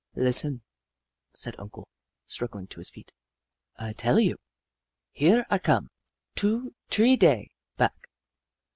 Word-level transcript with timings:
"Listen," 0.29 0.63
said 1.31 1.53
Uncle, 1.59 1.87
struggling 2.25 2.65
to 2.69 2.79
his 2.79 2.89
feet." 2.89 3.11
I 3.87 3.93
tella 3.93 4.21
you. 4.21 4.37
Here 5.11 5.45
I 5.51 5.59
come 5.59 5.89
two, 6.35 6.73
tree 6.89 7.15
day 7.15 7.51
back. 7.77 8.07